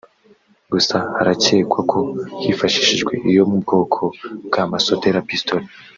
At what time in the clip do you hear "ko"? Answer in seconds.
1.91-1.99